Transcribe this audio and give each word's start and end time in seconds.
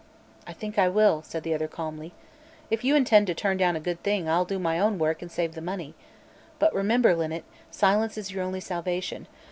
"I 0.47 0.53
think 0.53 0.79
I 0.79 0.87
will," 0.87 1.21
said 1.21 1.43
the 1.43 1.53
other 1.53 1.67
calmly. 1.67 2.11
"If 2.71 2.83
you 2.83 2.95
intend 2.95 3.27
to 3.27 3.35
turn 3.35 3.57
down 3.57 3.75
a 3.75 3.79
good 3.79 4.01
thing, 4.01 4.27
I'll 4.27 4.45
do 4.45 4.57
my 4.57 4.79
own 4.79 4.97
work 4.97 5.21
and 5.21 5.31
save 5.31 5.53
the 5.53 5.61
money. 5.61 5.93
But 6.57 6.73
remember, 6.73 7.15
Linnet, 7.15 7.45
silence 7.69 8.17
is 8.17 8.31
your 8.31 8.43
only 8.43 8.61
salvation. 8.61 9.27